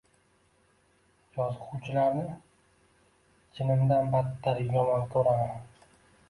Yozg`uvchilarni 1.35 2.23
jinimdan 3.59 4.09
battar 4.17 4.63
yomon 4.65 5.07
ko`raman 5.15 5.47